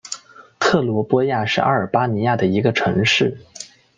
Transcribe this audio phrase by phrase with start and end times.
[0.57, 3.37] 特罗波亚是阿尔巴尼亚的一个城市。